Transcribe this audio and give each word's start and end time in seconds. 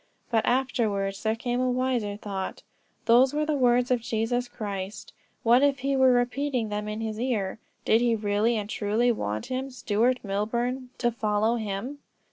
But 0.31 0.47
afterwards 0.47 1.21
there 1.21 1.35
came 1.35 1.61
a 1.61 1.69
wiser 1.69 2.17
thought; 2.17 2.63
those 3.05 3.35
were 3.35 3.45
the 3.45 3.53
words 3.55 3.91
of 3.91 4.01
Jesus 4.01 4.47
Christ; 4.47 5.13
what 5.43 5.61
if 5.61 5.81
he 5.81 5.95
were 5.95 6.11
repeating 6.11 6.69
them 6.69 6.87
in 6.87 7.01
his 7.01 7.19
ear. 7.19 7.59
Did 7.85 8.01
he 8.01 8.15
really 8.15 8.57
and 8.57 8.67
truly 8.67 9.11
want 9.11 9.45
him, 9.45 9.69
Stuart 9.69 10.17
Milburn, 10.23 10.89
to 10.97 11.11
follow 11.11 11.57
him? 11.57 11.99